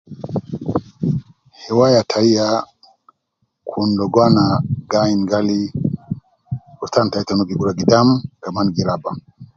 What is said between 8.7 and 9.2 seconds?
gi raba